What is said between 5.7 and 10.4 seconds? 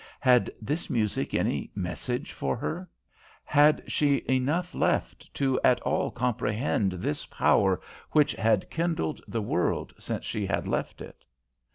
all comprehend this power which had kindled the world since